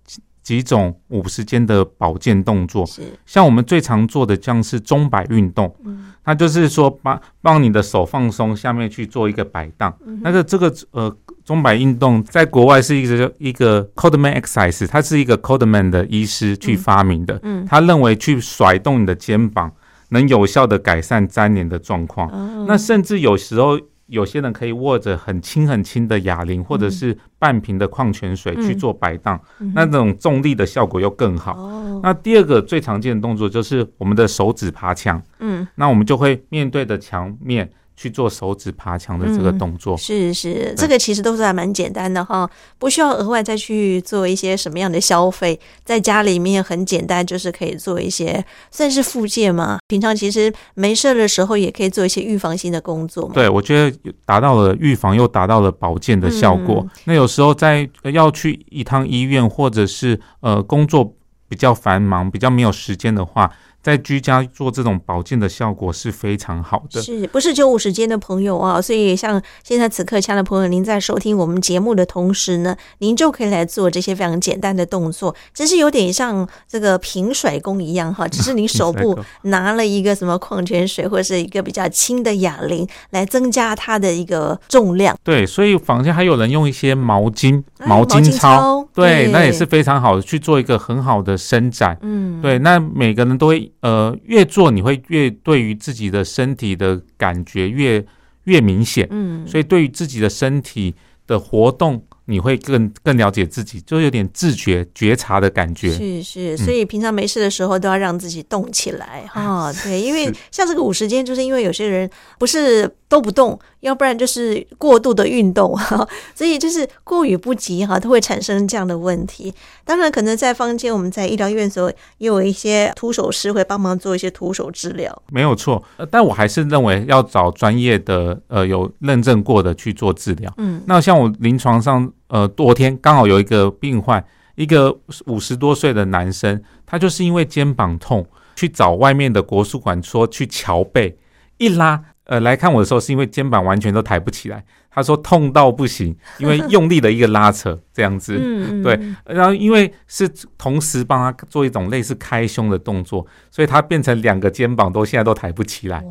[0.43, 2.85] 几种五十肩的保健动作。
[2.85, 5.75] 是，像我们最常做的，像是钟摆运动。
[5.85, 9.97] 嗯，它就是说把帮你的手放松，下面去做一个摆荡。
[10.05, 17.41] 嗯，那个这个呃钟摆运动，在国外是一个一个 Codman exercise，它是一个 Codman 的医师去发明的。
[17.43, 19.73] 嗯，他认为去甩动你的肩膀。
[20.11, 29.41] 能有效的改善粘连的状况，那甚至有时候有些人可以握着很轻很轻的哑铃，或者是半瓶的矿泉水去做摆荡，
[29.75, 31.57] 那种重力的效果又更好。
[32.03, 37.71] 那第二个最常见的动作就是我们的手指爬墙，嗯，那我们就会面对着墙面。
[38.01, 49.79] 去做手指爬墙的这个动作，嗯、是是，这个其实都是还蛮简单的哈，不需要额外再去做一些什么样的消费，在家里面很简单，就是可以做一些算是复健嘛。
[49.87, 53.35] 平常其实没事的时候，也可以做一些预防性的工作嘛。
[53.35, 56.81] 对，我觉得达到了预防，又达到了保健的效果。
[56.83, 61.15] 嗯、那有时候在要去一趟医院，或者是呃工作
[61.51, 63.53] 比较繁忙、比较没有时间的话。
[63.83, 67.01] 在居家做这种保健的效果是非常好的。
[67.01, 68.81] 是不是九五时间的朋友啊？
[68.81, 85.17] 所以像现在此刻，亲爱的朋友，您在收听我们节目的同时呢，您就可以来做这些非常简单的动作，只是有点像这个平甩功一样哈， 只是你手部拿了一个什么矿泉水或者是一个比较轻的哑铃来增加它的一个重量。
[85.23, 91.97] 对，所以坊间还有人用一些毛巾、毛巾操，对，那也是非常好的去做一个很好的伸展。
[92.03, 98.05] 嗯，对，那每个人都会呃越做你会越对于自己的身体的感觉越
[98.45, 99.07] 越明显。
[99.11, 100.95] 嗯，所以对于自己的身体
[101.27, 102.05] 的活动。
[102.27, 105.91] 你会更更了解自己，就有点自觉觉察的感觉。
[105.91, 109.75] 是是，所以平常没事的时候都要让自己动起来哈、嗯哦。
[109.83, 119.53] 对，因为像这个五十间，就是因为有些人不是都不动，要不然就是过度的运动哈， 所以就是过于不及哈，都会产生这样的问题。
[119.85, 125.23] 当然，可能在坊间，我们在医疗院所也有一些徒手师会帮忙做一些徒手治疗。
[125.31, 130.55] 没有错，但我还是认为要找专业的呃有认证过的去做治疗。
[130.59, 132.11] 嗯，那像我临床上。
[132.33, 134.97] 呃，昨天刚好有一个病患，一个
[135.27, 141.19] 五十多岁的男生，他就是因为肩膀痛，去找外面的国术馆说去桥背，
[141.59, 144.65] 一拉，呃，来看我的时候是因为肩膀完全都抬不起来。
[144.89, 156.03] 他说痛到不行，因为用力的一个拉扯这样子，嗯对，然后因为是同时帮他做一种类似开胸的动作，所以他变成两个肩膀都现在都抬不起来，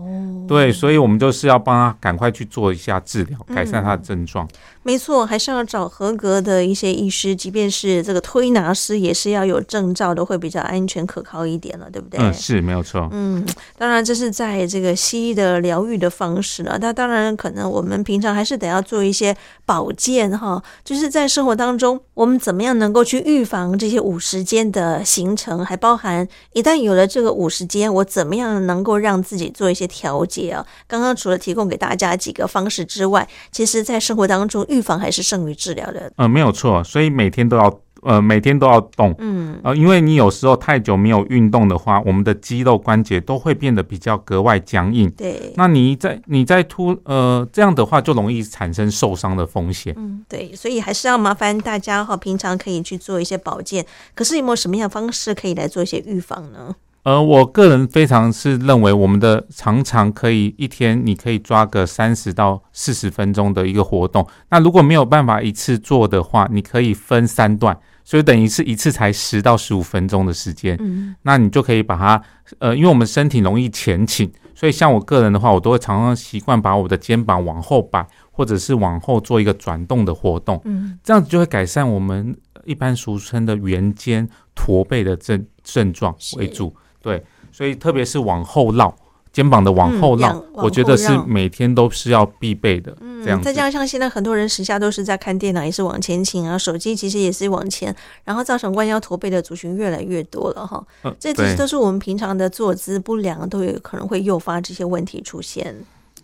[0.48, 4.48] 对，所以我们就是要帮他赶快去做一下治疗，改善他的症状。
[4.82, 12.20] 没错，还是要找合格的一些医师，即便是这个推拿师，也是要有证照的，会比较安全可靠一点了，对不对？
[12.20, 13.08] 嗯，是没有错。
[13.12, 13.46] 嗯，
[13.78, 18.70] 当然这是在这个西医的疗愈的方式了，那当然可能我们平常还是得。
[18.70, 30.66] 要做一些保健哈，就是在生活当当中，我们怎么样能够去预防这些五十间的形成，还包含一旦有了这个五十间，我怎么样能够让自己做一些调节啊？
[30.88, 36.12] 刚刚除了提供给大家几个方式之外，其实在生活当中预防还是胜于治疗的。
[36.18, 37.80] 嗯，没有错，所以每天都要。
[38.04, 45.10] 呃，每天都要动，嗯，呃，因为你有时候太久没有运动的话，我们的肌肉关节都会变得比较格外僵硬。
[45.12, 49.94] 对，那你在你在突呃这样的话，就容易产生受伤的风险。
[49.98, 53.86] 嗯，对，所以还是要麻烦大家哈，平常可以去做一些保健。
[54.16, 56.76] 可是有没有什么样的方式可以来做一些预防呢？
[57.10, 64.28] 呃，我个人非常是认为，我们的常常可以一天，你可以抓个三十到四十分钟的一个活动。
[64.52, 67.76] 那如果没有办法一次做的话，你可以分三段。
[68.04, 72.22] 所以等于是一次才十到十五分钟的时间，嗯，那你就可以把它，
[72.60, 88.96] 呃，因为我们身体容易前倾，所以像我个人的话，我都会常常习惯把我的肩膀往后摆，或者是往后做一个转动的活动，嗯，这样子就会改善我们一般俗称的圆肩驼背的症症状为主，对，所以特别是往后绕。
[89.32, 92.92] 肩膀的往后绕，我觉得是每天都是要必备的。
[93.00, 100.84] 嗯，这样再加上像现在很多人时下都是在看电脑，也是往前倾啊，手机其实也是往前，然后造成弯腰驼背的族群越来越多了哈。
[101.04, 105.76] 嗯，这其实都是我们平常的坐姿不良，都有可能会诱发这些问题出现。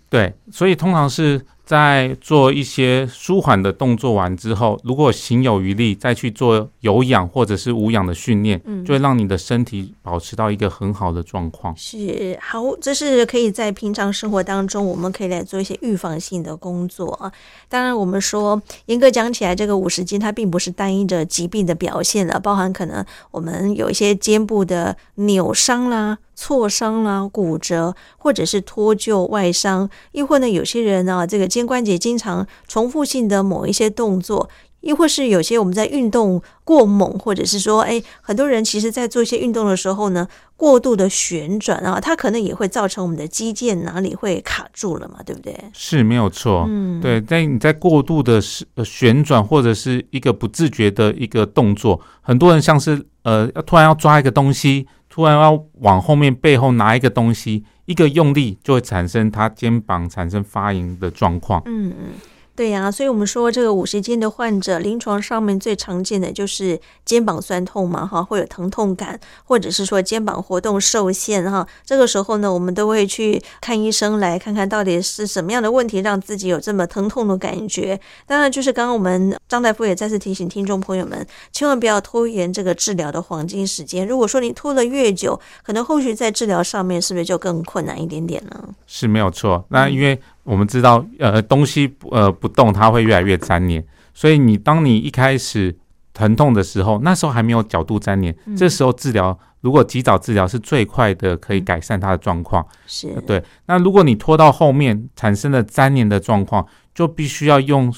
[0.10, 1.40] 对，所以通常是。
[1.65, 11.75] 在做一些舒缓的动作完之后，如果行有余力，再去做有氧或者是无氧的训练，嗯，就会让你的身体保持到一个很好的状况。
[11.75, 17.32] 是，好，这是可以在平常生活当中，我们可以来做一些预防性的工作啊。
[17.67, 26.19] 当然，我们说严格讲起来，这个五十斤它并不是单一的疾病的表现了，包含可能我们有一些肩部的扭伤啦。
[26.38, 34.50] 挫伤啦、骨折，或者是脱臼外伤，亦或呢，有些人呢，这个肩关节经常重复性的某一些动作，
[34.82, 45.58] 亦或是有些我们在运动过猛，或者是说，哎，很多人其实在做一些运动的时候呢，过度的旋转啊，它可能也会造成我们的肌腱哪里会卡住了嘛，对不对？
[45.72, 48.41] 是没有错，嗯，对，但你在过度的
[48.84, 54.86] 旋转或者是一个不自觉的一个动作，很多人像是呃，突然要抓一个东西。
[55.15, 61.62] 突然要往后面背后拿一个东西，一个用力就会产生他肩膀产生发炎的状况。
[61.67, 62.08] 嗯嗯。
[62.56, 78.00] 对呀、所以我们说这个五十肩的患者，临床上面最常见的就是肩膀酸痛嘛，哈，会有疼痛感，或者是说肩膀活动受限，哈，这个时候呢，我们都会去看医生，来看看到底是什么样的问题让自己有这么疼痛的感觉。
[78.26, 84.08] 当然，就是刚刚我们张大夫也再次提醒听众朋友们，千万不要拖延这个治疗的黄金时间。
[84.08, 88.70] 如果说你拖了越久，可能后续在治疗上面是不是就更困难一点点呢？
[88.88, 90.17] 是没有错，那因为。
[90.46, 93.85] 我们知道，呃，东西呃不动，它会越来越粘连。
[94.13, 95.75] 所以你当你一开始
[96.13, 102.65] 疼痛的时候，那时候还没有角度粘连，嗯、这时候治疗如果及早治疗是最快的，可以改善它的状况。
[102.87, 103.43] 是对。
[103.65, 107.93] 那如果你拖到后面产生了粘连的状况，就必须要用。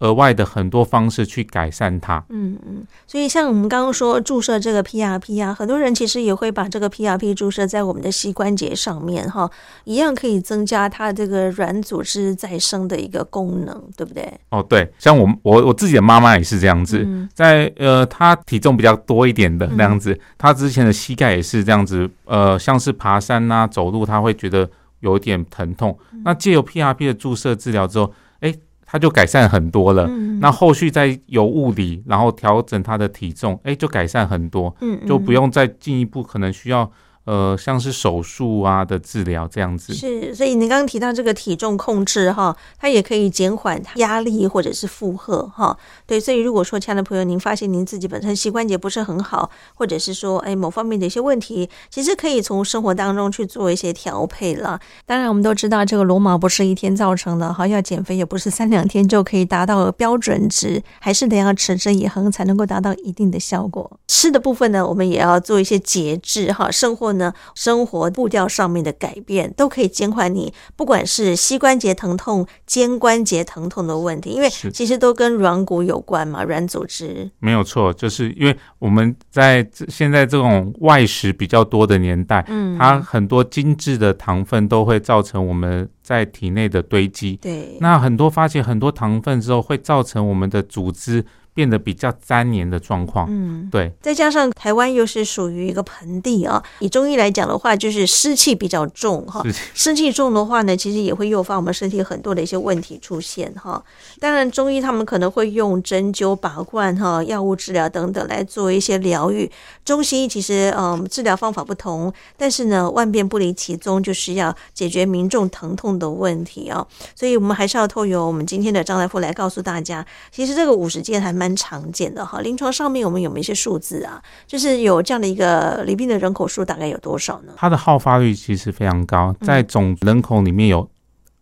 [0.00, 2.24] 额外的很多方式去改善它。
[2.28, 9.50] 嗯嗯，所以像我们刚刚说注射这个 PRP 啊，很多人其实也会把这个 PRP 注射在我们的膝关节上面哈，
[9.84, 14.32] 一样可以增加它这个软组织再生的一个功能，对不对？
[14.50, 24.70] 哦，对，像我我我自己的妈妈也是这样子，嗯、在呃，她体重比较多一点的那样子，她之前的膝盖也是这样子，呃，像是爬山啊、走路，她会觉得
[25.00, 25.98] 有点疼痛。
[26.12, 28.54] 嗯、那借由 PRP 的注射治疗之后，哎。
[28.90, 34.74] 他就改善很多了，嗯、那后续再有物理，然后调整他的体重，哎、欸，就改善很多，
[35.06, 36.90] 就不用再进一步，可能需要。
[37.28, 45.76] 呃，像是手术啊的治疗这样子是，所以您刚刚提到这个体重控制哈，它也可以减缓压力或者是负荷哈。
[46.06, 54.80] 对，所以如果说亲爱的朋友，您发现您自己本身膝关节不是很好，或者是说哎某方面的一些问题，其实可以从生活当中去做一些调配了。
[55.04, 64.00] 当然，我们都知道这个罗马不是一天造成的哈，要减肥也不是三两天就可以达到标准值，还是得要持之以恒才能够达到一定的效果。
[64.06, 67.17] 吃的部分呢，我们也要做一些节制哈，生活。
[67.18, 77.30] 呢，生活步调上面的改变都可以减缓你，不管是膝关节疼痛、肩关节疼痛的问题，因为其实都跟软骨有关嘛，软组织。
[77.40, 87.36] 没有错，就是因为我们在现在这种外食比较多的年代，嗯，它很多精致的糖分都会造成我们在体内的堆积。
[87.42, 91.24] 对，那很多发现很多糖分之后，会造成我们的组织。
[91.58, 99.42] 变得比较粘黏的状况，嗯，对，再加上台湾又是属于一个盆地啊，以中医来讲的话，就是湿气比较重哈，
[99.74, 103.82] 湿气重的话呢，其实也会诱发我们身体很多的一些问题出现哈。
[104.20, 109.50] 当然，中医他们可能会用针灸、拔罐哈、药物治疗等等来做一些疗愈。
[109.84, 116.86] 中西医其实嗯治疗方法不同，但是呢，万变不离其宗，就是要解决民众疼痛的问题啊。
[117.16, 121.47] 所以我们还是要透过我们今天的张大夫来告诉大家，其实这个五十肩还蛮。
[121.54, 124.22] 常见的哈，临床上面我们有没有一些数字啊？
[124.46, 127.52] 就是有这样的一个罹病的人口数大概有多少呢？
[127.56, 130.88] 它的好发率其实非常高，在总人口里面有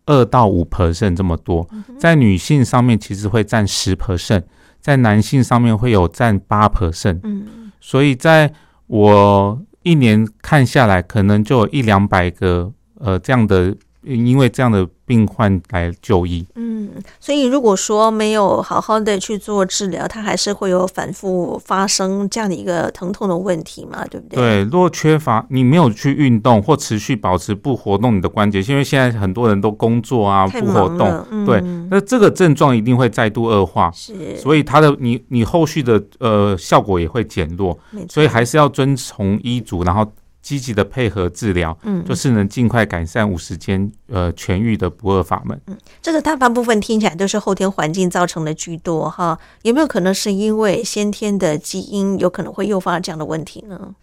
[0.05, 1.67] 二到五 percent 这么多，
[1.99, 4.43] 在女性上面其实会占十 percent，
[4.79, 7.19] 在男性上面会有占八 percent。
[7.23, 8.53] 嗯，所以在
[8.87, 13.75] 我一年看下来，可能就有一两百个呃这样的。
[14.07, 16.89] 因为这样的病患来就医，嗯，
[17.19, 24.35] 所以如果说没有好好的去做治疗，它还是会有反复发生这样的一个疼痛的问题嘛，对不对？
[24.35, 37.77] 对，如果缺乏你没有去运动或持续保持不活动你的关节，因为现在很多人都工作啊，不活动，嗯、对，那这个症状一定会再度恶化，是，所以它的你你后续的呃效果也会减弱，
[38.09, 40.05] 所以还是要遵从医嘱，然后。
[40.47, 45.59] 积极的配合治疗，嗯，就是能尽快改善五十肩呃痊愈的不二法门。
[45.67, 53.93] 嗯，这个大半部分听起来都是后天环境造成的居多哈，有没有可能是因为先天的基因有可能会诱发这样的问题呢？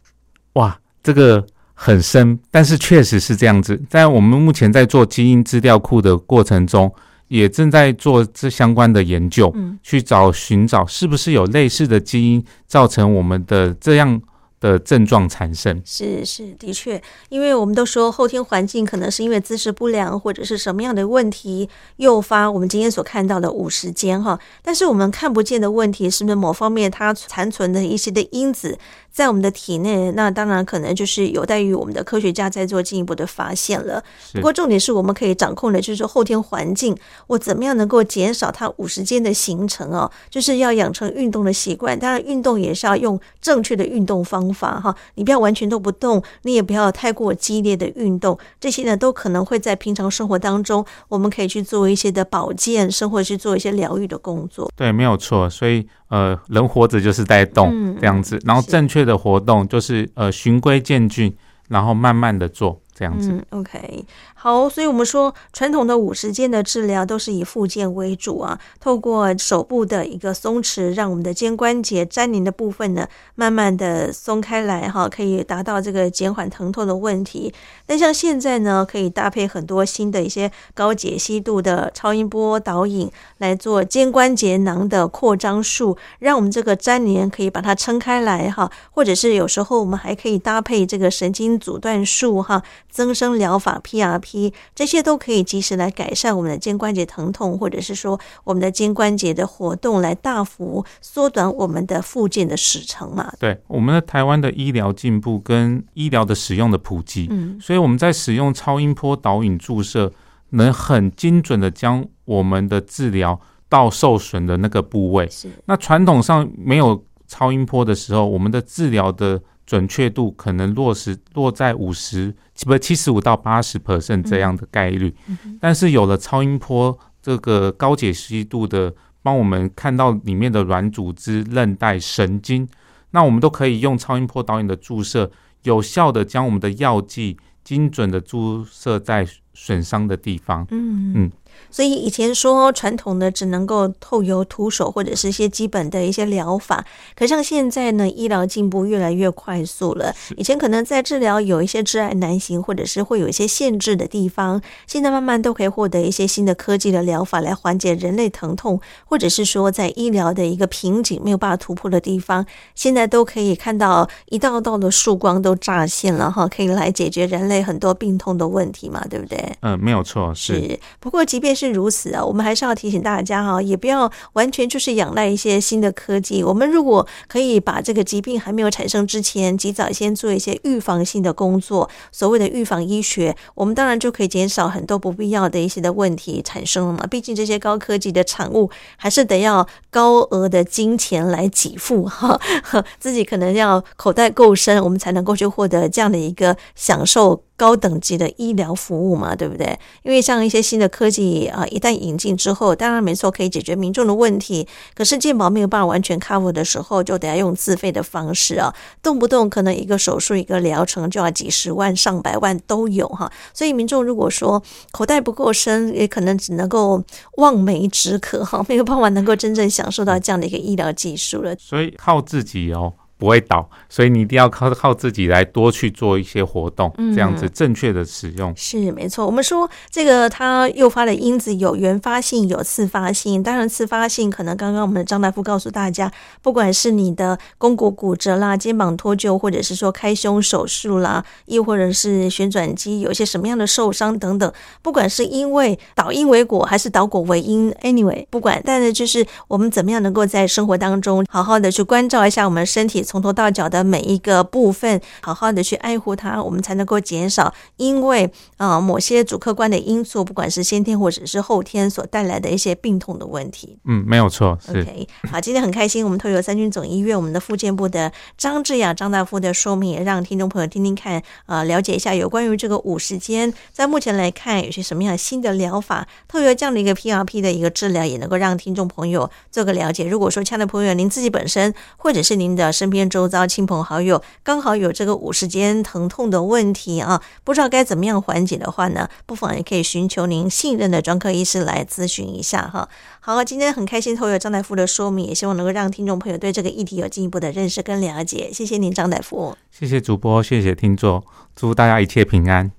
[0.52, 1.42] 哇，这个
[1.72, 3.80] 很深，但是确实是这样子。
[3.88, 6.92] 在我们目前在做基因资料库的过程中，
[7.28, 14.20] 也正在做这相关的研究，嗯，去找寻找是不是有类似的基因造成我们的这样。
[14.64, 15.82] 的症状产生。
[15.84, 28.78] 是是的确，因为我们都说后天环境可能是因为姿势不良或者是什么样的问题诱发我们今天所看到的五十肩哈，但是我们看不见的问题是不是某方面它残存的一些的因子
[29.14, 30.10] 在我们的体内？
[30.12, 34.02] 那当然可能就是有待于我们的科学家在做进一步的发现了。
[34.32, 36.96] 不过重点是我们可以掌控的就是后天环境，
[37.28, 40.10] 我怎么样能够减少它五十间的形成哦？
[40.28, 44.54] 就是要养成运动的习惯，当然运动也是要用正确的运动方法。
[44.54, 54.70] 法哈，你不要完全都不动，你也不要太过激烈的运动，这些呢都可能会在平常生活当中，我们可以去做一些的保健，生活去做一些疗愈的工作。
[54.76, 55.50] 对，没有错。
[55.50, 61.36] 所以呃，人活着就是在动、嗯、这样子，然后正确的活动就是呃循规渐进，
[61.68, 62.80] 然后慢慢的做。
[62.96, 64.04] 这样子，嗯，OK，
[64.44, 77.54] 好，所以我们说传统的五十肩的治疗都是以复健为主啊，透过手部的一个松弛，让我们的肩关节粘连的部分呢，慢慢的松开来哈，可以达到这个减缓疼痛的问题。
[77.86, 92.62] 那像现在呢，可以搭配很多新的一些高解析度的超音波导引来做肩关节囊的扩张术，让我们这个粘连可以把它撑开来哈，或者是有时候我们还可以搭配这个神经阻断术哈。
[92.90, 94.33] 增生疗法 （PRP），
[94.74, 103.32] 这些都可以及时来改善我们的肩关节疼痛，或者是说我们的肩关节的活动，来大幅缩短我们的复健的时程嘛。
[103.38, 110.12] 对，我们的台湾的医疗进步跟医疗的使用的普及，嗯，所以我们在使用超音波导引注射，
[110.50, 115.28] 能很精准的将我们的治疗到受损的那个部位。
[115.30, 119.40] 是，那传统上没有超音波的时候，我们的治疗的。
[119.66, 122.34] 准确度可能落实落在五十
[122.66, 125.14] 不七十五到八十 percent 这样的概率，
[125.58, 132.68] 但是有了超音波这个高解析度的，帮我们看到里面的软组织、韧带、神经，
[133.12, 135.30] 那我们都可以用超音波导引的注射，
[135.62, 140.66] 有效的将我们的药剂精准的注射在损伤的地方。
[140.70, 141.32] 嗯嗯。
[141.70, 146.84] 所以以前说传统的只能够透油徒手或者是一些基本的一些疗法，
[147.14, 150.14] 可像现在呢，医疗进步越来越快速了。
[150.36, 162.44] 以前可能在治疗有一些挚爱难行，或者是会有一些限制的地方，现在慢慢都可以获得一些新的科技的疗法来缓解人类疼痛，或者是说在医疗的一个瓶颈没有办法突破的地方，
[162.74, 169.56] 现在都可以看到一道道的曙光都乍现了哈，可以来解决人类很多病痛的问题嘛，对不对？
[169.60, 170.54] 嗯，没有错，是。
[170.54, 176.42] 是不过即便是如此啊，我们还是要提醒大家哈，也不要完全就是仰赖一些新的科技。
[176.42, 187.06] 我们如果可以把这个疾病还没有产生之前，及早先做一些预防性的工作，所谓的预防医学，我们当然就可以减少很多不必要的一些的问题产生了嘛。
[187.06, 192.40] 毕竟这些高科技的产物，还是得要高额的金钱来给付哈，
[192.98, 197.42] 自己可能要口袋够深，我们才能够去获得这样的一个享受。
[197.56, 199.78] 高等级的医疗服务嘛，对不对？
[200.02, 204.66] 因为像一些新的科技啊，一旦引进之后，当然没错，可以解决民众的问题。
[204.94, 213.30] 可是健保没有办法完全 cover 的时候，就得要用自费的方式啊，动不动可能一个手术、一个疗程就要几十万、上百万都有哈。
[213.52, 217.02] 所以民众如果说口袋不够深，也可能只能够
[217.36, 221.54] 望梅止渴哈，没有办法能够真正享受到这样的一个医疗技术了。
[221.58, 222.92] 所以靠自己哦。
[223.24, 229.24] 不会倒，所以你一定要靠靠自己来多去做一些活动，这样子正确的使用、嗯、是没错。
[229.24, 233.42] 我们说这个它诱发的因子有原发性，有次发性。
[233.42, 236.12] 当然，次发性可能刚刚我们的张大夫告诉大家，
[236.42, 244.52] 不管是你的肱骨骨折啦、肩膀脱臼，或者是说开胸手术啦，亦或者是旋转肌有一些什么样的受伤等等，
[244.82, 253.02] 不管是因为导因为果还是导果为因，anyway，不管，但是就是我们怎么样能够在生活当中好好的去关照一下我们身体。
[253.14, 258.24] 从头到脚的每一个部分，好好的去爱护它，我们才能够减少因为
[258.56, 263.78] 啊、呃、某些主客观的因素，不管是先天或者是后天所带来的一些病痛的问题。
[263.84, 264.58] 嗯，没有错。
[264.68, 280.04] OK，好，今天很开心，我们透过三军总医院我们的复健部的张志雅张大夫的说明，也让听众朋友听听看，啊、呃，了解一下有关于这个五十间，在目前来看有些什么样新的疗法，透过这样的一个 PRP 的一个治疗，也能够让听众朋友做个了解。
[280.04, 283.03] 如果说亲爱的朋友，您自己本身或者是您的身边。
[283.04, 292.88] 边周遭亲朋好友刚好有这个五十肩疼痛的问题啊，不知道该怎么样缓解的话呢，不妨也可以寻求您信任的专科医师来咨询一下哈。
[293.20, 298.50] 好，今天很开心透过张大夫的说明，也希望能够让听众朋友对这个议题有进一步的认识跟了解。
[298.52, 299.54] 谢谢您，张大夫。
[299.70, 301.22] 谢谢主播，谢谢听众，
[301.54, 302.70] 祝大家一切平安。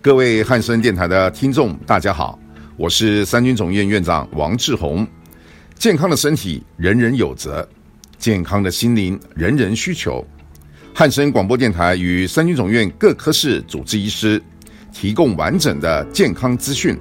[0.00, 2.38] 各位汉声电台的听众，大家好，
[2.76, 5.06] 我是三军总院院长王志宏。
[5.82, 7.68] 健康的身体人人有责，
[8.16, 10.24] 健康的心灵人人需求。
[10.94, 14.40] 汉森广播电台与三军总院各科室主治医师
[14.92, 16.96] 提供完整的健康资讯，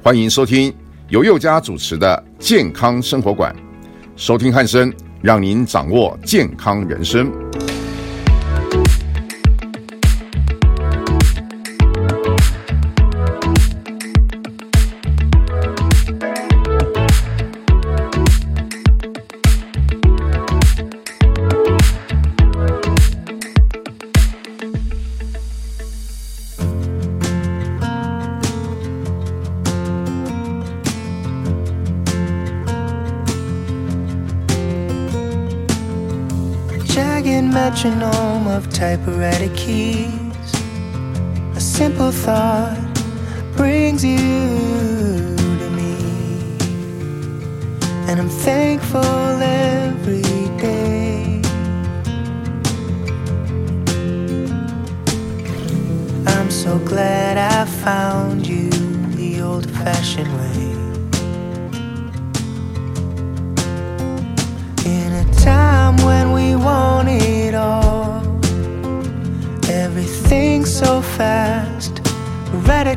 [0.00, 0.72] 欢迎收听
[1.08, 3.52] 由佑家主持的健康生活馆。
[4.14, 7.28] 收听汉森，让您掌握健康人生。
[38.78, 40.17] typewriter key.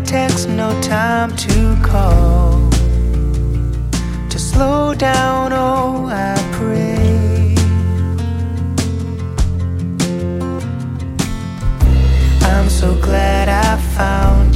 [0.05, 2.69] text, no time to call.
[4.29, 7.55] To slow down, oh, I pray.
[12.41, 14.50] I'm so glad I found.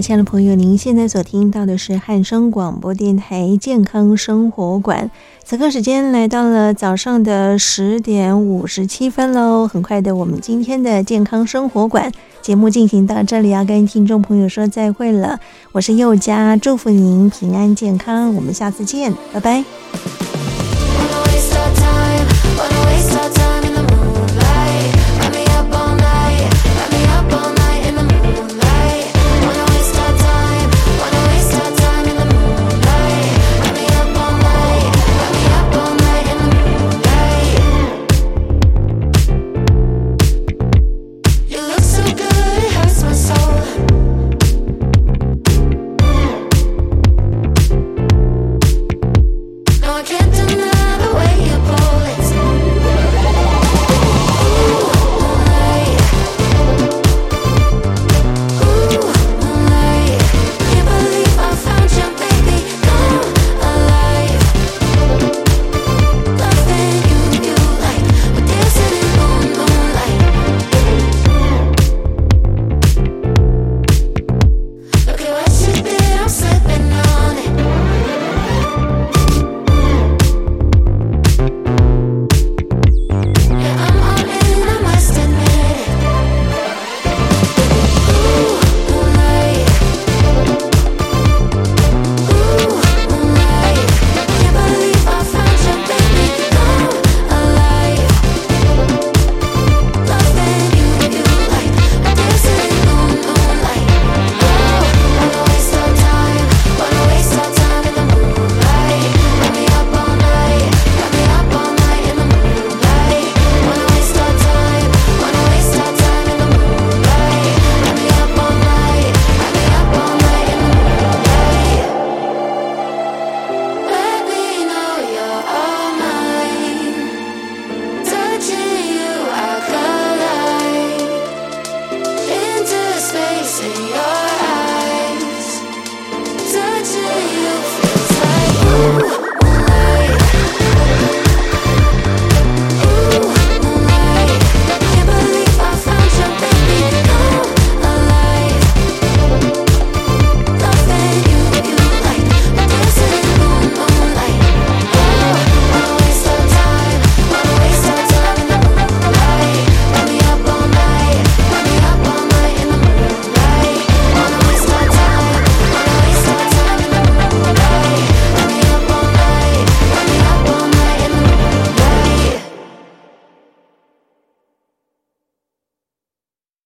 [0.00, 5.10] 亲爱的朋友，您现在所听到的是汉声广播电台健康生活馆。
[5.44, 9.68] 此刻时间来到了早上的十点五十七分喽。
[9.68, 15.38] 很快的，我们今天的健康生活馆节目进行到这里，要跟听众朋友说再会了。
[15.72, 18.34] 我是佑佳，祝福您平安健康。
[18.34, 19.64] 我们下次见，拜拜。